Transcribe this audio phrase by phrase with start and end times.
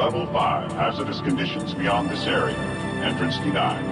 [0.00, 2.56] Level 5, hazardous conditions beyond this area.
[3.04, 3.84] Entrance denied.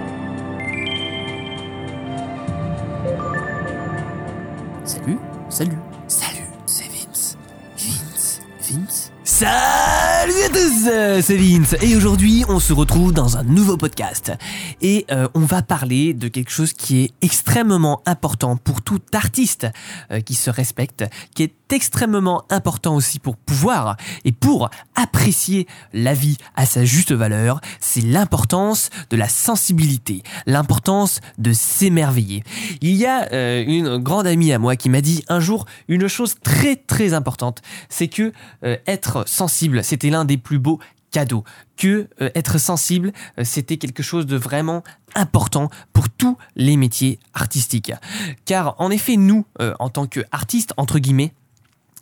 [4.89, 5.21] Salut,
[5.51, 7.37] salut, salut, c'est Vince.
[7.77, 9.13] Vince, Vince.
[9.23, 9.78] Salut
[10.57, 11.77] euh, c'est Vince.
[11.83, 14.33] Et aujourd'hui on se retrouve dans un nouveau podcast.
[14.81, 19.67] Et euh, on va parler de quelque chose qui est extrêmement important pour tout artiste
[20.11, 21.05] euh, qui se respecte,
[21.35, 27.13] qui est extrêmement important aussi pour pouvoir et pour apprécier la vie à sa juste
[27.13, 32.43] valeur, c'est l'importance de la sensibilité, l'importance de s'émerveiller.
[32.81, 36.37] Il y a une grande amie à moi qui m'a dit un jour une chose
[36.43, 38.33] très très importante, c'est que
[38.87, 40.79] être sensible, c'était l'un des plus beaux
[41.11, 41.45] cadeaux,
[41.77, 44.83] que euh, être sensible, euh, c'était quelque chose de vraiment
[45.15, 47.93] important pour tous les métiers artistiques.
[48.45, 51.33] Car en effet, nous, euh, en tant qu'artistes, entre guillemets,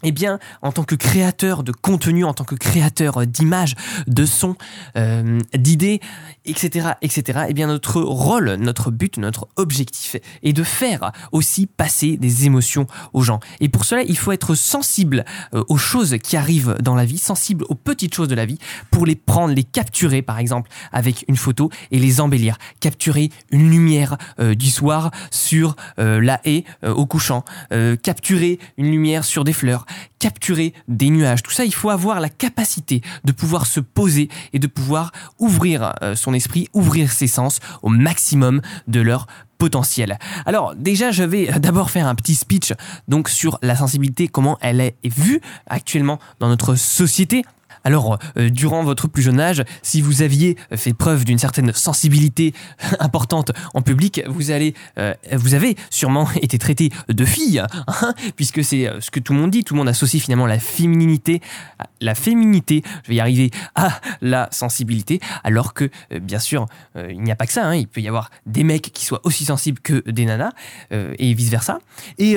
[0.02, 3.74] eh bien, en tant que créateur de contenu, en tant que créateur d'images,
[4.06, 4.56] de sons,
[4.96, 6.00] euh, d'idées,
[6.44, 12.16] etc., etc., eh bien, notre rôle, notre but, notre objectif est de faire aussi passer
[12.16, 13.40] des émotions aux gens.
[13.60, 17.18] Et pour cela, il faut être sensible euh, aux choses qui arrivent dans la vie,
[17.18, 18.58] sensible aux petites choses de la vie,
[18.90, 22.58] pour les prendre, les capturer, par exemple, avec une photo et les embellir.
[22.80, 27.44] Capturer une lumière euh, du soir sur euh, la haie euh, au couchant.
[27.72, 29.85] Euh, capturer une lumière sur des fleurs
[30.18, 31.42] capturer des nuages.
[31.42, 35.94] Tout ça, il faut avoir la capacité de pouvoir se poser et de pouvoir ouvrir
[36.02, 39.26] euh, son esprit, ouvrir ses sens au maximum de leur
[39.58, 40.18] potentiel.
[40.44, 42.72] Alors déjà, je vais d'abord faire un petit speech
[43.08, 47.44] donc sur la sensibilité, comment elle est vue actuellement dans notre société.
[47.86, 52.52] Alors, euh, durant votre plus jeune âge, si vous aviez fait preuve d'une certaine sensibilité
[52.98, 58.64] importante en public, vous allez, euh, vous avez sûrement été traité de fille, hein, puisque
[58.64, 59.62] c'est euh, ce que tout le monde dit.
[59.62, 61.40] Tout le monde associe finalement la féminité,
[62.00, 65.88] la féminité, je vais y arriver, à la sensibilité, alors que
[66.20, 67.66] bien sûr, il n'y a pas que ça.
[67.66, 67.76] hein.
[67.76, 70.50] il peut y avoir des mecs qui soient aussi sensibles que des nanas
[70.90, 71.78] et vice versa.
[72.18, 72.34] Et,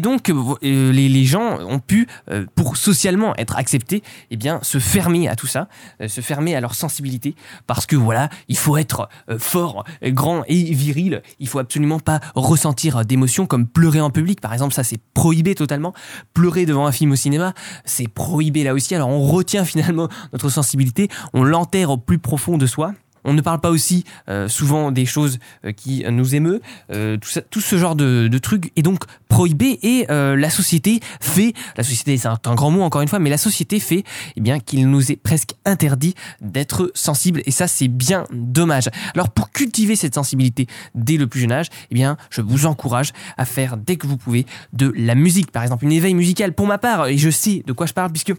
[0.00, 0.32] donc,
[0.62, 2.06] les, les gens ont pu,
[2.54, 5.68] pour socialement être acceptés, eh bien, se fermer à tout ça,
[6.00, 7.34] euh, se fermer à leur sensibilité,
[7.66, 11.22] parce que voilà, il faut être euh, fort, grand et viril.
[11.38, 14.74] Il faut absolument pas ressentir d'émotions comme pleurer en public, par exemple.
[14.74, 15.92] Ça, c'est prohibé totalement.
[16.32, 17.54] Pleurer devant un film au cinéma,
[17.84, 18.94] c'est prohibé là aussi.
[18.94, 22.94] Alors, on retient finalement notre sensibilité, on l'enterre au plus profond de soi.
[23.24, 26.60] On ne parle pas aussi euh, souvent des choses euh, qui nous émeut.
[26.90, 27.16] Euh,
[27.50, 32.16] tout, ce genre de, de trucs est donc prohibé et la société fait, la société
[32.16, 34.04] c'est un, grand mot encore une fois, mais la société fait
[34.36, 38.88] eh bien qu'il nous est presque interdit d'être sensible et ça c'est bien dommage.
[39.14, 43.12] Alors pour cultiver cette sensibilité dès le plus jeune âge, eh bien je vous encourage
[43.36, 46.66] à faire dès que vous pouvez de la musique, par exemple une éveil musical pour
[46.66, 48.34] ma part et je sais de quoi je parle puisque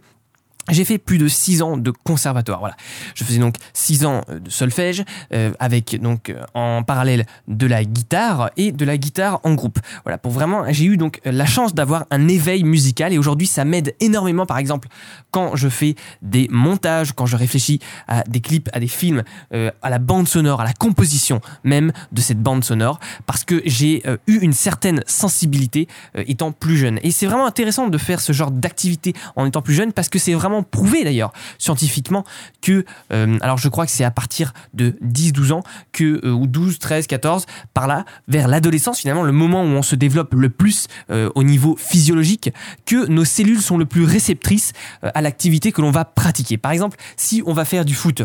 [0.70, 2.60] j'ai fait plus de six ans de conservatoire.
[2.60, 2.76] Voilà,
[3.14, 5.04] je faisais donc six ans euh, de solfège
[5.34, 9.80] euh, avec donc euh, en parallèle de la guitare et de la guitare en groupe.
[10.04, 13.66] Voilà, pour vraiment, j'ai eu donc la chance d'avoir un éveil musical et aujourd'hui ça
[13.66, 14.46] m'aide énormément.
[14.46, 14.88] Par exemple,
[15.32, 19.90] quand je fais des montages, quand je réfléchis à des clips, à des films, à
[19.90, 24.40] la bande sonore, à la composition même de cette bande sonore, parce que j'ai eu
[24.40, 27.00] une certaine sensibilité étant plus jeune.
[27.04, 30.20] Et c'est vraiment intéressant de faire ce genre d'activité en étant plus jeune parce que
[30.20, 32.24] c'est vraiment prouvé d'ailleurs scientifiquement
[32.62, 36.48] que, euh, alors je crois que c'est à partir de 10-12 ans que, euh, ou
[36.48, 40.50] 12, 13, 14, par là, vers l'adolescence finalement, le moment où on se développe le
[40.50, 42.52] plus euh, au niveau physiologique,
[42.86, 46.58] que nos cellules sont le plus réceptrices à l'activité que l'on va pratiquer.
[46.58, 48.24] Par exemple, si on va faire du foot,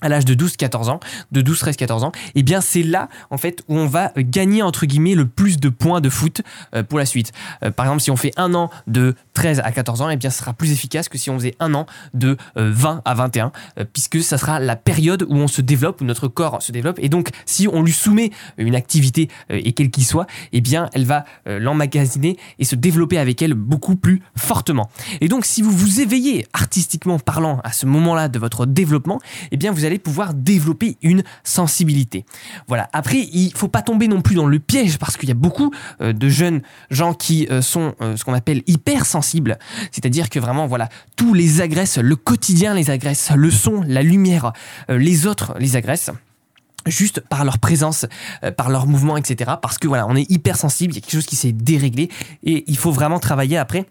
[0.00, 1.00] à l'âge de 12-14 ans,
[1.32, 4.62] de 12, 13, 14 ans, et bien c'est là en fait où on va gagner
[4.62, 6.42] entre guillemets le plus de points de foot
[6.74, 7.32] euh, pour la suite.
[7.64, 10.30] Euh, par exemple, si on fait un an de 13 à 14 ans, et bien
[10.30, 13.52] ce sera plus efficace que si on faisait un an de euh, 20 à 21,
[13.78, 16.98] euh, puisque ça sera la période où on se développe, où notre corps se développe,
[17.00, 20.90] et donc si on lui soumet une activité euh, et quelle qu'il soit, et bien
[20.92, 24.90] elle va euh, l'emmagasiner et se développer avec elle beaucoup plus fortement.
[25.20, 29.20] Et donc si vous vous éveillez artistiquement parlant à ce moment-là de votre développement,
[29.52, 32.26] eh bien vous allez pouvoir développer une sensibilité.
[32.66, 32.88] Voilà.
[32.92, 35.72] Après, il faut pas tomber non plus dans le piège parce qu'il y a beaucoup
[36.00, 39.58] euh, de jeunes gens qui euh, sont euh, ce qu'on appelle hypersensibles,
[39.90, 44.52] c'est-à-dire que vraiment voilà, tout les agresse, le quotidien les agresse, le son, la lumière,
[44.88, 46.10] les autres les agressent
[46.86, 48.06] juste par leur présence,
[48.56, 49.52] par leur mouvement, etc.
[49.60, 52.08] Parce que voilà, on est hypersensible, il y a quelque chose qui s'est déréglé
[52.42, 53.86] et il faut vraiment travailler après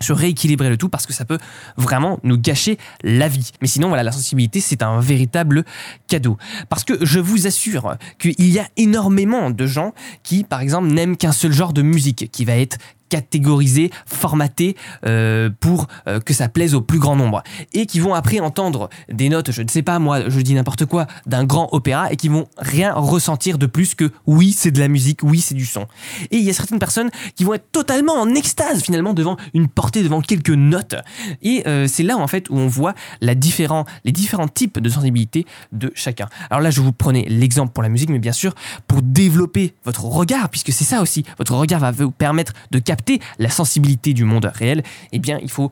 [0.00, 1.38] sur rééquilibrer le tout parce que ça peut
[1.76, 3.50] vraiment nous gâcher la vie.
[3.60, 5.64] Mais sinon, voilà, la sensibilité, c'est un véritable
[6.08, 6.36] cadeau.
[6.68, 11.16] Parce que je vous assure qu'il y a énormément de gens qui, par exemple, n'aiment
[11.16, 16.48] qu'un seul genre de musique, qui va être catégorisés, formatés euh, pour euh, que ça
[16.48, 17.42] plaise au plus grand nombre.
[17.72, 20.86] Et qui vont après entendre des notes, je ne sais pas moi, je dis n'importe
[20.86, 24.80] quoi, d'un grand opéra et qui vont rien ressentir de plus que oui, c'est de
[24.80, 25.86] la musique, oui, c'est du son.
[26.30, 29.68] Et il y a certaines personnes qui vont être totalement en extase finalement devant une
[29.68, 30.96] portée, devant quelques notes.
[31.42, 34.88] Et euh, c'est là en fait où on voit la différent, les différents types de
[34.88, 36.28] sensibilité de chacun.
[36.50, 38.54] Alors là, je vous prenais l'exemple pour la musique, mais bien sûr,
[38.86, 42.95] pour développer votre regard, puisque c'est ça aussi, votre regard va vous permettre de capter
[43.38, 44.82] la sensibilité du monde réel,
[45.12, 45.70] eh bien, il faut,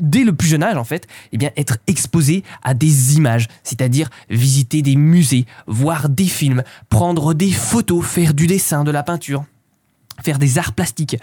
[0.00, 4.82] dès le plus jeune âge, en fait, eh être exposé à des images, c'est-à-dire visiter
[4.82, 9.44] des musées, voir des films, prendre des photos, faire du dessin, de la peinture
[10.22, 11.16] faire des arts plastiques.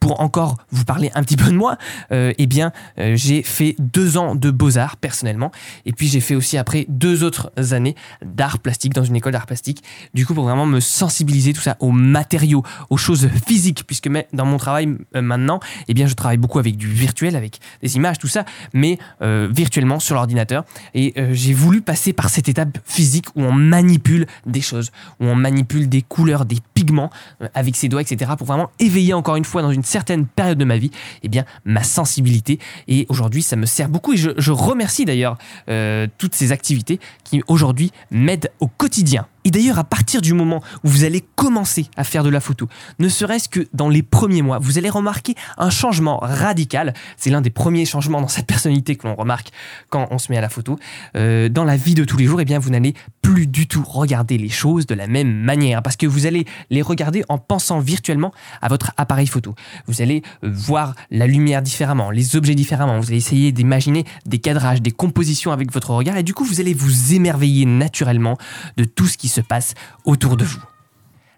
[0.00, 1.78] Pour encore vous parler un petit peu de moi,
[2.12, 5.50] euh, eh bien, euh, j'ai fait deux ans de beaux-arts personnellement,
[5.86, 7.94] et puis j'ai fait aussi après deux autres années
[8.24, 9.82] d'art plastique dans une école d'art plastique.
[10.14, 14.46] Du coup, pour vraiment me sensibiliser tout ça aux matériaux, aux choses physiques, puisque dans
[14.46, 18.18] mon travail euh, maintenant, eh bien, je travaille beaucoup avec du virtuel, avec des images,
[18.18, 20.64] tout ça, mais virtuellement sur l'ordinateur.
[20.94, 24.90] Et j'ai voulu passer par cette étape physique où on manipule des choses,
[25.20, 27.10] où on manipule des couleurs, des pigments
[27.54, 30.64] avec ses doigts, etc pour vraiment éveiller encore une fois dans une certaine période de
[30.64, 30.90] ma vie,
[31.22, 32.58] eh bien ma sensibilité.
[32.88, 35.36] Et aujourd'hui, ça me sert beaucoup et je, remercie d'ailleurs
[35.68, 39.26] euh, toutes ces activités qui aujourd'hui m'aident au quotidien.
[39.44, 42.68] Et d'ailleurs, à partir du moment où vous allez commencer à faire de la photo,
[42.98, 46.94] ne serait-ce que dans les premiers mois, vous allez remarquer un changement radical.
[47.16, 49.50] C'est l'un des premiers changements dans sa personnalité que l'on remarque
[49.90, 50.78] quand on se met à la photo.
[51.16, 53.82] Euh, dans la vie de tous les jours, eh bien, vous n'allez plus du tout
[53.82, 57.80] regarder les choses de la même manière parce que vous allez les regarder en pensant
[57.80, 58.32] virtuellement
[58.62, 59.54] à votre appareil photo.
[59.86, 62.98] Vous allez euh, voir la lumière différemment, les objets différemment.
[62.98, 66.60] Vous allez essayer d'imaginer des cadrages, des compositions avec votre regard et du coup, vous
[66.60, 68.38] allez vous émerveiller naturellement
[68.76, 70.62] de tout ce qui se passe autour de vous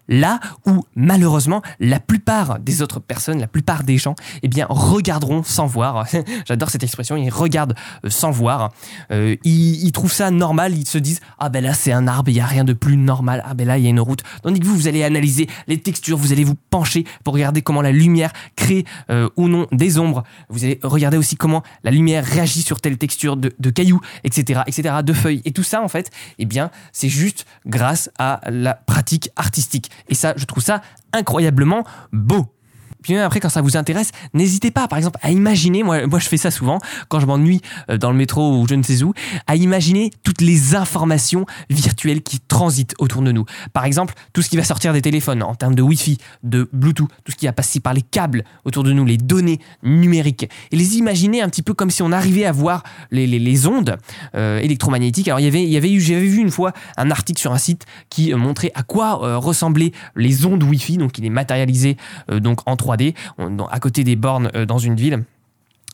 [0.07, 5.43] là où malheureusement la plupart des autres personnes, la plupart des gens, eh bien regarderont
[5.43, 6.05] sans voir.
[6.45, 7.75] J'adore cette expression, ils regardent
[8.05, 8.71] euh, sans voir.
[9.11, 12.35] Euh, ils, trouvent ça normal, ils se disent ah ben là c'est un arbre, il
[12.35, 13.43] y a rien de plus normal.
[13.45, 14.21] Ah ben là il y a une route.
[14.43, 17.81] Tandis que vous vous allez analyser les textures, vous allez vous pencher pour regarder comment
[17.81, 20.23] la lumière crée euh, ou non des ombres.
[20.49, 24.95] Vous allez regarder aussi comment la lumière réagit sur telle texture de cailloux, etc., etc.,
[25.03, 25.41] de feuilles.
[25.45, 29.89] Et tout ça en fait, eh bien c'est juste grâce à la pratique artistique.
[30.09, 30.81] Et ça, je trouve ça
[31.13, 32.56] incroyablement beau.
[33.15, 36.51] Après, quand ça vous intéresse, n'hésitez pas, par exemple, à imaginer, moi, je fais ça
[36.51, 39.13] souvent, quand je m'ennuie euh, dans le métro ou je ne sais où,
[39.47, 43.45] à imaginer toutes les informations virtuelles qui transitent autour de nous.
[43.73, 47.09] Par exemple, tout ce qui va sortir des téléphones en termes de Wi-Fi, de Bluetooth,
[47.23, 50.75] tout ce qui va passer par les câbles autour de nous, les données numériques, et
[50.75, 53.97] les imaginer un petit peu comme si on arrivait à voir les, ondes
[54.35, 55.27] euh, électromagnétiques.
[55.27, 58.33] Alors, il y avait, eu, j'avais vu une fois un article sur un site qui
[58.33, 61.97] euh, montrait à quoi ressemblaient les ondes Wi-Fi, donc il est matérialisé
[62.29, 63.13] donc en 3D
[63.69, 65.23] à côté des bornes euh, dans une ville.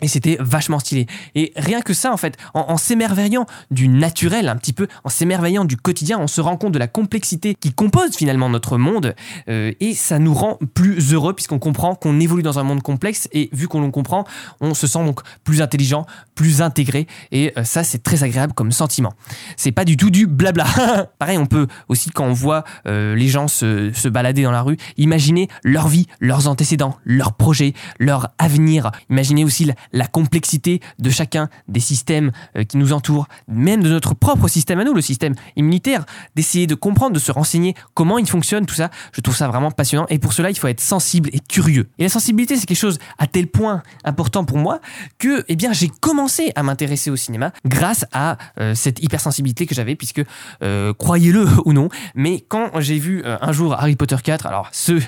[0.02, 1.06] Et c'était vachement stylé.
[1.36, 5.66] Et rien que ça, en fait, en, s'émerveillant du naturel un petit peu, en s'émerveillant
[5.66, 9.16] du quotidien, on se rend compte de la complexité qui compose finalement notre monde.
[9.50, 13.30] Euh, et ça nous rend plus heureux puisqu'on comprend qu'on évolue dans un monde complexe.
[13.32, 14.26] Et vu qu'on le comprend,
[14.62, 16.06] on se sent donc plus intelligent,
[16.36, 17.08] plus intégré.
[17.32, 19.14] Et euh, ça, c'est très agréable comme sentiment.
[19.58, 20.66] C'est pas du tout du blabla.
[21.20, 24.64] Pareil, on peut aussi, quand on voit euh, les gens se, se balader dans la
[24.64, 28.92] rue, imaginer leur vie, leurs antécédents, leurs projets, leur avenir.
[29.10, 33.90] Imaginer aussi la, la complexité de chacun des systèmes euh, qui nous entourent, même de
[33.90, 38.18] notre propre système à nous, le système immunitaire, d'essayer de comprendre, de se renseigner comment
[38.18, 40.06] il fonctionne, tout ça, je trouve ça vraiment passionnant.
[40.10, 41.90] Et pour cela, il faut être sensible et curieux.
[42.00, 44.80] Et la sensibilité, c'est quelque chose à tel point important pour moi
[45.20, 49.76] que, eh bien, j'ai commencé à m'intéresser au cinéma grâce à euh, cette hypersensibilité que
[49.76, 50.24] j'avais, puisque,
[50.64, 55.02] euh, croyez-le ou non, mais quand j'ai vu un jour Harry Potter 4, alors ceux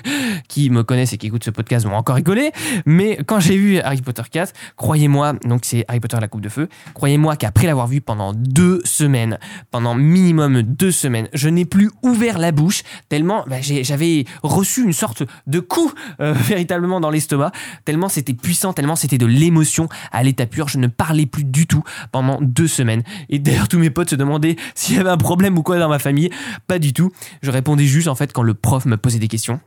[0.48, 2.52] qui me connaissent et qui écoutent ce podcast vont encore rigoler,
[2.84, 6.48] mais quand j'ai vu Harry Potter 4, Croyez-moi, donc c'est Harry Potter la coupe de
[6.48, 6.68] feu.
[6.94, 9.38] Croyez-moi qu'après l'avoir vu pendant deux semaines,
[9.70, 14.92] pendant minimum deux semaines, je n'ai plus ouvert la bouche tellement bah, j'avais reçu une
[14.92, 17.52] sorte de coup euh, véritablement dans l'estomac,
[17.84, 20.68] tellement c'était puissant, tellement c'était de l'émotion à l'état pur.
[20.68, 21.82] Je ne parlais plus du tout
[22.12, 23.02] pendant deux semaines.
[23.28, 25.88] Et d'ailleurs, tous mes potes se demandaient s'il y avait un problème ou quoi dans
[25.88, 26.30] ma famille.
[26.66, 27.12] Pas du tout.
[27.42, 29.60] Je répondais juste en fait quand le prof me posait des questions.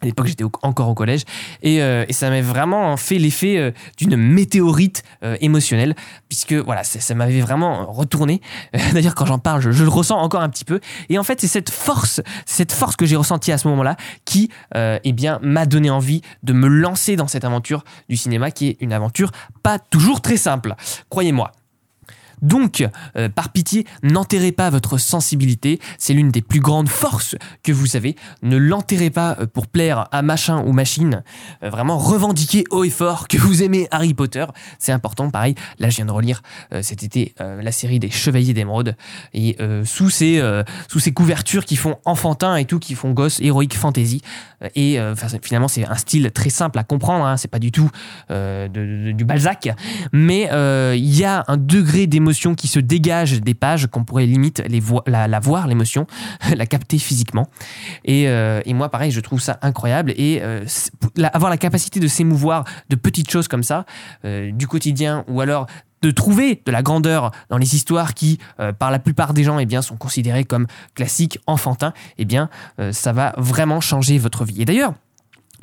[0.00, 1.22] À l'époque, j'étais encore au collège
[1.62, 5.96] et, euh, et ça m'avait vraiment fait l'effet euh, d'une météorite euh, émotionnelle,
[6.28, 8.40] puisque voilà, ça, m'avait vraiment retourné.
[8.92, 10.78] D'ailleurs, quand j'en parle, je, le ressens encore un petit peu.
[11.08, 14.50] Et en fait, c'est cette force, cette force que j'ai ressentie à ce moment-là, qui,
[14.74, 18.76] eh bien, m'a donné envie de me lancer dans cette aventure du cinéma, qui est
[18.80, 20.74] une aventure pas toujours très simple.
[21.08, 21.52] Croyez-moi.
[22.42, 27.72] Donc, euh, par pitié, n'enterrez pas votre sensibilité, c'est l'une des plus grandes forces que
[27.72, 28.16] vous avez.
[28.42, 31.22] Ne l'enterrez pas euh, pour plaire à machin ou machine.
[31.62, 34.46] Euh, vraiment, revendiquez haut et fort que vous aimez Harry Potter.
[34.78, 35.54] C'est important, pareil.
[35.78, 36.42] Là, je viens de relire
[36.82, 38.96] cet été la série des Chevaliers d'Émeraude.
[39.34, 40.42] Et sous, ces,
[40.88, 44.22] sous ces couvertures qui font enfantin et tout, qui font gosse, héroïque fantasy.
[44.74, 44.98] Et
[45.42, 47.24] finalement, c'est un style très simple à comprendre.
[47.24, 47.36] Hein.
[47.36, 47.90] c'est pas du tout
[48.30, 49.70] du Balzac.
[50.12, 50.48] Mais
[50.96, 54.82] il y a un degré d'émotion qui se dégage des pages qu'on pourrait limite les
[55.06, 56.06] la, voir, l'émotion,
[56.56, 57.48] la capter physiquement.
[58.08, 60.12] Euh, et, moi, pareil, je trouve ça incroyable.
[60.16, 60.64] Et euh,
[61.32, 63.84] avoir la capacité de s'émouvoir de petites choses comme ça,
[64.24, 65.66] euh, du quotidien, ou alors
[66.00, 68.38] de trouver de la grandeur dans les histoires qui,
[68.78, 72.50] par la plupart des gens, eh bien, sont considérées comme classiques, enfantins, eh bien,
[72.92, 74.62] ça va vraiment changer votre vie.
[74.62, 74.94] Et d'ailleurs,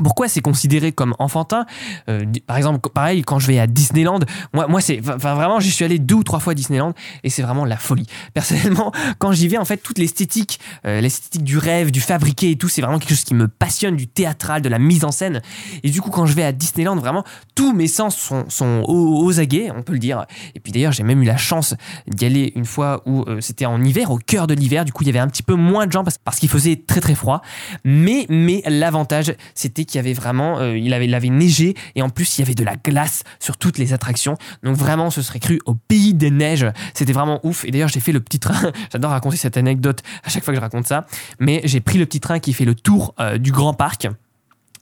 [0.03, 1.65] pourquoi c'est considéré comme enfantin?
[2.09, 4.19] Euh, Par exemple, pareil, quand je vais à Disneyland,
[4.53, 7.41] moi, moi c'est, vraiment, j'y suis allé deux ou trois fois à Disneyland et c'est
[7.41, 8.07] vraiment la folie.
[8.33, 12.55] Personnellement, quand j'y vais, en fait, toute l'esthétique, euh, l'esthétique du rêve, du fabriqué et
[12.57, 15.41] tout, c'est vraiment quelque chose qui me passionne, du théâtral, de la mise en scène.
[15.83, 17.23] Et du coup, quand je vais à Disneyland, vraiment,
[17.55, 20.25] tous mes sens sont, sont aux, aguets, on peut le dire.
[20.55, 21.75] Et puis d'ailleurs, j'ai même eu la chance
[22.07, 24.85] d'y aller une fois où euh, c'était en hiver, au cœur de l'hiver.
[24.85, 26.75] Du coup, il y avait un petit peu moins de gens parce, parce qu'il faisait
[26.75, 27.41] très très froid.
[27.83, 32.01] Mais, mais l'avantage, c'était qu'il y avait vraiment, euh, il, avait, il avait neigé et
[32.01, 34.37] en plus il y avait de la glace sur toutes les attractions.
[34.63, 36.67] Donc vraiment, ce serait cru au pays des neiges.
[36.93, 37.65] C'était vraiment ouf.
[37.65, 38.71] Et d'ailleurs, j'ai fait le petit train.
[38.91, 41.05] J'adore raconter cette anecdote à chaque fois que je raconte ça.
[41.39, 44.07] Mais j'ai pris le petit train qui fait le tour euh, du grand parc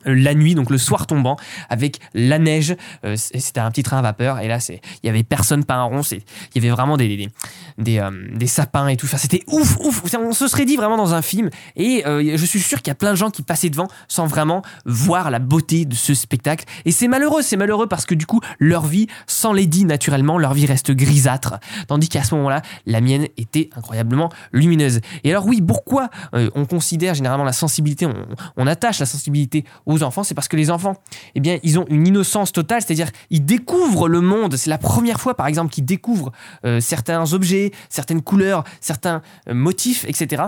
[0.05, 1.38] la nuit, donc le soir tombant,
[1.69, 2.75] avec la neige.
[3.05, 4.39] Euh, c'était un petit train à vapeur.
[4.39, 6.01] Et là, il y avait personne, pas un rond.
[6.12, 6.22] Il
[6.55, 7.29] y avait vraiment des,
[7.77, 9.05] des, euh, sapins et tout.
[9.05, 10.03] Enfin, c'était ouf, ouf.
[10.15, 11.50] On se serait dit vraiment dans un film.
[11.75, 14.25] Et euh, je suis sûr qu'il y a plein de gens qui passaient devant sans
[14.25, 16.65] vraiment voir la beauté de ce spectacle.
[16.86, 20.53] Et c'est malheureux, c'est malheureux parce que du coup, leur vie, sans Lady naturellement, leur
[20.53, 21.55] vie reste grisâtre.
[21.88, 25.01] Tandis qu'à ce moment-là, la mienne était incroyablement lumineuse.
[25.24, 28.13] Et alors oui, pourquoi on considère généralement la sensibilité, on,
[28.57, 30.95] on attache la sensibilité au aux enfants, c'est parce que les enfants,
[31.35, 34.55] eh bien, ils ont une innocence totale, c'est-à-dire ils découvrent le monde.
[34.55, 36.31] C'est la première fois, par exemple, qu'ils découvrent
[36.65, 40.43] euh, certains objets, certaines couleurs, certains euh, motifs, etc.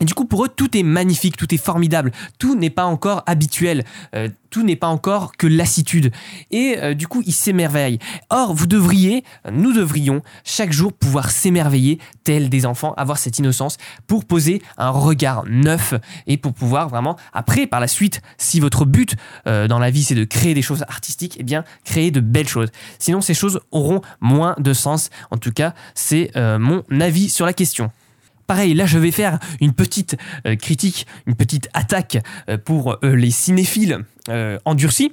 [0.00, 3.22] Et du coup, pour eux, tout est magnifique, tout est formidable, tout n'est pas encore
[3.26, 3.84] habituel,
[4.14, 6.12] euh, tout n'est pas encore que lassitude.
[6.50, 7.98] Et euh, du coup, ils s'émerveillent.
[8.28, 13.78] Or, vous devriez, nous devrions, chaque jour pouvoir s'émerveiller, tels des enfants, avoir cette innocence,
[14.06, 15.94] pour poser un regard neuf
[16.26, 20.04] et pour pouvoir vraiment, après, par la suite, si votre but euh, dans la vie,
[20.04, 22.68] c'est de créer des choses artistiques, eh bien, créer de belles choses.
[22.98, 25.08] Sinon, ces choses auront moins de sens.
[25.30, 27.90] En tout cas, c'est mon avis sur la question.
[28.46, 33.14] Pareil, là je vais faire une petite euh, critique, une petite attaque euh, pour euh,
[33.14, 34.04] les cinéphiles
[34.64, 35.12] endurcis.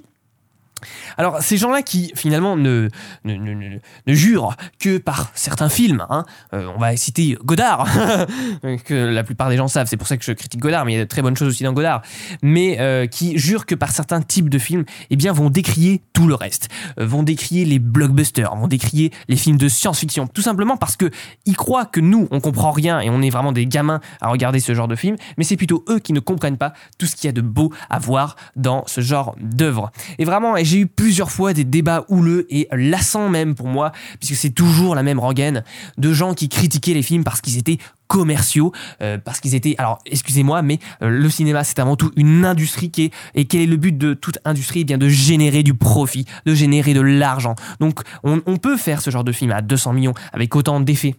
[1.18, 2.90] Alors, ces gens-là qui finalement ne,
[3.26, 7.88] ne, ne, ne, jurent que par certains films, hein, euh, on va citer Godard,
[8.86, 10.96] que la plupart des gens savent, c'est pour ça que je critique Godard, mais il
[10.98, 12.02] y a de très bonnes choses aussi dans Godard,
[12.42, 16.28] mais euh, qui jurent que par certains types de films, eh bien, vont décrier tout
[16.28, 20.78] le reste, euh, vont décrier les blockbusters, vont décrier les films de science-fiction, tout simplement
[20.78, 21.10] parce que
[21.46, 24.60] ils croient que nous, on comprend rien et on est vraiment des gamins à regarder
[24.60, 27.28] ce genre de film, mais c'est plutôt eux qui ne comprennent pas tout ce qu'il
[27.28, 29.92] y a de beau à voir dans ce genre d'œuvre.
[30.20, 34.36] Et vraiment, j'ai eu plusieurs fois des débats houleux et lassants même pour moi, puisque
[34.36, 35.64] c'est toujours la même rengaine
[36.00, 37.78] de gens qui critiquaient les films parce qu'ils étaient
[38.08, 42.44] commerciaux euh, parce qu'ils étaient alors excusez-moi mais euh, le cinéma c'est avant tout une
[42.44, 44.82] industrie qui est et quel est le but de toute industrie?
[44.82, 47.56] Eh bien de générer du profit de générer de l'argent.
[47.80, 51.16] Donc on, on peut faire ce genre de film à 200 millions avec autant d'effets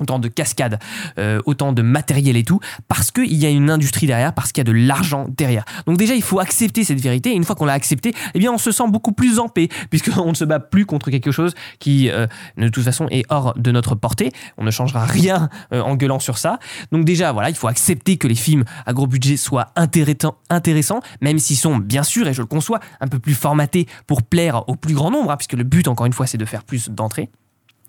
[0.00, 0.78] autant de cascades,
[1.18, 4.60] euh, autant de matériel et tout, parce qu'il y a une industrie derrière, parce qu'il
[4.60, 5.64] y a de l'argent derrière.
[5.86, 8.52] Donc déjà, il faut accepter cette vérité, et une fois qu'on l'a acceptée, eh bien,
[8.52, 11.54] on se sent beaucoup plus en paix, puisqu'on ne se bat plus contre quelque chose
[11.78, 12.26] qui, euh,
[12.56, 14.32] de toute façon, est hors de notre portée.
[14.58, 16.58] On ne changera rien euh, en gueulant sur ça.
[16.92, 21.38] Donc déjà, voilà, il faut accepter que les films à gros budget soient intéressants, même
[21.38, 24.76] s'ils sont, bien sûr, et je le conçois, un peu plus formatés pour plaire au
[24.76, 27.30] plus grand nombre, hein, puisque le but, encore une fois, c'est de faire plus d'entrées.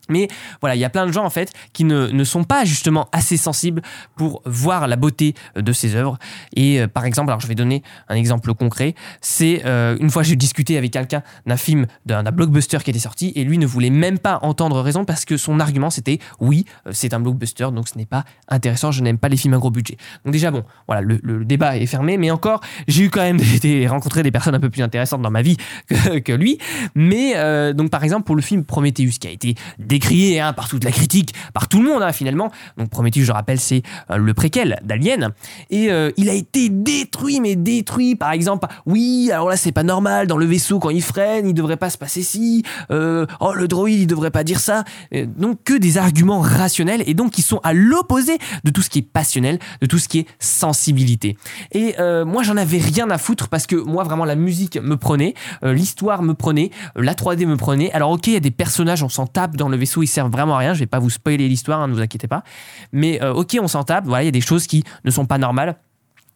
[0.09, 0.27] Mais
[0.61, 3.07] voilà, il y a plein de gens en fait qui ne, ne, sont pas justement
[3.11, 3.81] assez sensibles
[4.15, 6.17] pour voir la beauté euh, de ces œuvres.
[6.55, 10.23] Et euh, par exemple, alors je vais donner un exemple concret, c'est euh, une fois
[10.23, 13.89] j'ai discuté avec quelqu'un d'un film, d'un blockbuster qui était sorti, et lui ne voulait
[13.89, 17.97] même pas entendre raison parce que son argument c'était oui, c'est un blockbuster, donc ce
[17.97, 19.97] n'est pas intéressant, je n'aime pas les films à gros budget.
[20.25, 23.37] Donc déjà bon, voilà, le, le débat est fermé, mais encore, j'ai eu quand même
[23.61, 26.57] des, rencontré des personnes un peu plus intéressantes dans ma vie que, que lui.
[26.95, 27.33] Mais
[27.73, 29.55] donc par exemple pour le film Prometheus qui a été
[29.97, 32.51] décrié hein, par toute la critique, par tout le monde hein, finalement.
[32.77, 35.31] Donc Prometheus, je rappelle, c'est euh, le préquel d'Alien.
[35.71, 38.15] Et euh, il a été détruit, mais détruit.
[38.15, 41.55] Par exemple, oui, alors là c'est pas normal, dans le vaisseau quand il freine, il
[41.55, 42.63] devrait pas se passer ci.
[42.91, 44.83] Euh, oh, le droïde, il devrait pas dire ça.
[45.11, 48.99] donc que des arguments rationnels et donc qui sont à l'opposé de tout ce qui
[48.99, 51.37] est passionnel, de tout ce qui est sensibilité.
[51.71, 55.33] Et moi j'en avais rien à foutre parce que moi vraiment la musique me prenait,
[55.63, 57.91] l'histoire me prenait, la 3D me prenait.
[57.93, 60.31] Alors ok, il y a des personnages, on s'en tape dans le vaisseau, ils servent
[60.31, 60.73] vraiment à rien.
[60.73, 62.43] Je vais pas vous spoiler l'histoire, hein, ne vous inquiétez pas.
[62.91, 64.05] Mais euh, ok, on s'en tape.
[64.05, 65.77] Voilà, il y a des choses qui ne sont pas normales.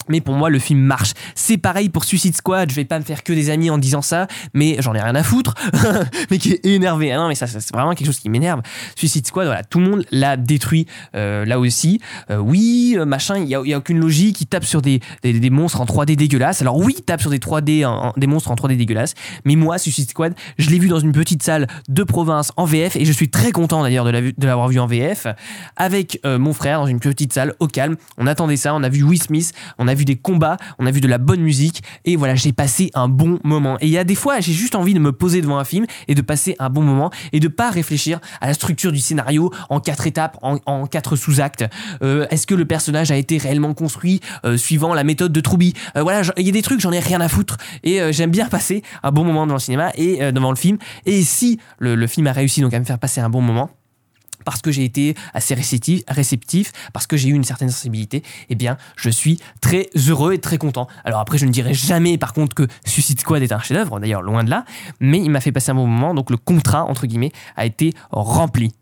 [0.10, 1.14] Mais pour moi, le film marche.
[1.36, 2.70] C'est pareil pour Suicide Squad.
[2.70, 5.16] Je vais pas me faire que des amis en disant ça, mais j'en ai rien
[5.16, 5.56] à foutre.
[6.32, 7.12] mais qui est énervé.
[7.12, 8.62] Ah non, mais ça, c'est vraiment quelque chose qui m'énerve.
[8.96, 12.00] Suicide Squad, voilà, tout le monde l'a détruit euh, là aussi.
[12.30, 14.42] Euh, oui, euh, machin, il y a, aucune logique.
[14.42, 16.62] Il tape sur des, des, monstres en 3D dégueulasses.
[16.62, 19.14] Alors oui, il tape sur des 3D, des monstres en 3D dégueulasses.
[19.46, 22.96] Mais moi, Suicide Squad, je l'ai vu dans une petite salle de province en VF
[22.96, 25.28] et je suis très content d'ailleurs de l'avoir vu en VF
[25.76, 27.96] avec mon frère dans une petite salle au calme.
[28.18, 28.74] On attendait ça.
[28.74, 29.54] On a vu Will Smith.
[29.78, 32.36] On a a vu des combats, on a vu de la bonne musique et voilà,
[32.36, 33.78] j'ai passé un bon moment.
[33.82, 35.86] Et il y a des fois, j'ai juste envie de me poser devant un film
[36.08, 39.52] et de passer un bon moment et de pas réfléchir à la structure du scénario
[39.70, 41.66] en quatre étapes, en, quatre sous-actes.
[42.02, 45.74] Euh, est-ce que le personnage a été réellement construit euh, suivant la méthode de Troubi
[45.96, 48.48] euh, Voilà, il y a des trucs, j'en ai rien à foutre et j'aime bien
[48.48, 50.78] passer un bon moment devant le cinéma et devant le film.
[51.06, 53.70] Et si le, le film a réussi donc à me faire passer un bon moment,
[54.46, 58.78] parce que j'ai été assez réceptif, parce que j'ai eu une certaine sensibilité, eh bien,
[58.96, 60.88] je suis très heureux et très content.
[61.04, 64.22] Alors après, je ne dirai jamais, par contre, que Suicide Squad est un chef-d'œuvre, d'ailleurs,
[64.22, 64.66] loin de là,
[65.00, 67.94] mais il m'a fait passer un bon moment, donc le contrat, entre guillemets, a été
[68.12, 68.74] rempli.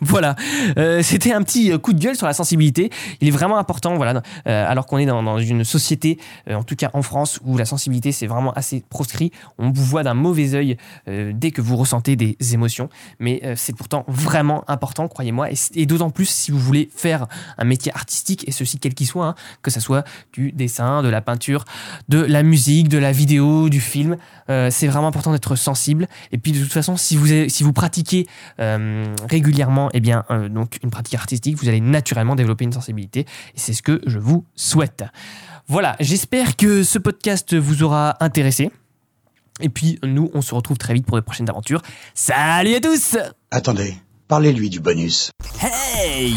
[0.00, 0.36] Voilà,
[0.78, 2.90] euh, c'était un petit euh, coup de gueule sur la sensibilité.
[3.20, 6.18] Il est vraiment important, voilà, euh, alors qu'on est dans, une société,
[6.50, 9.32] en tout cas en France, où la sensibilité c'est vraiment assez proscrit.
[9.58, 10.76] On vous voit d'un mauvais œil
[11.06, 12.88] dès que vous ressentez des émotions,
[13.18, 17.26] mais c'est pourtant vraiment important, croyez-moi, et, d'autant plus si vous voulez faire
[17.56, 21.08] un métier artistique et ceci quel qu'il soit, hein, que ce soit du dessin, de
[21.08, 21.64] la peinture,
[22.08, 24.16] de la musique, de la vidéo, du film.
[24.48, 26.08] c'est vraiment important d'être sensible.
[26.32, 28.26] Et puis de toute façon, si vous si vous pratiquez
[28.58, 33.20] régulièrement et eh bien, euh, donc une pratique artistique, vous allez naturellement développer une sensibilité.
[33.20, 35.04] Et c'est ce que je vous souhaite.
[35.66, 38.70] Voilà, j'espère que ce podcast vous aura intéressé.
[39.60, 41.82] Et puis, nous, on se retrouve très vite pour de prochaines aventures.
[42.14, 43.16] Salut à tous
[43.50, 43.96] Attendez,
[44.28, 45.30] parlez-lui du bonus.
[45.60, 46.34] Hey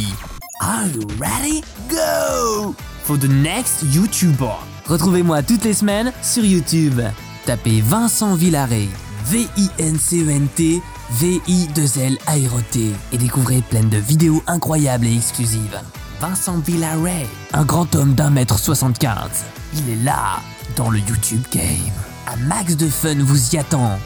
[0.61, 1.64] Are you ready?
[1.90, 4.53] Go For the next YouTuber.
[4.85, 7.01] Retrouvez-moi toutes les semaines sur YouTube.
[7.46, 8.87] Tapez Vincent Villaret.
[9.25, 10.81] V-I-N-C-E-N-T
[11.12, 15.79] V-I-2-L Aéroté et découvrez plein de vidéos incroyables et exclusives.
[16.20, 19.29] Vincent Villaret, un grand homme d'un mètre 75.
[19.74, 20.40] Il est là,
[20.75, 21.66] dans le YouTube Game.
[22.27, 24.00] Un max de fun vous y attend.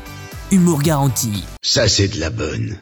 [0.51, 1.43] Humour garanti.
[1.61, 2.77] Ça c'est de la bonne.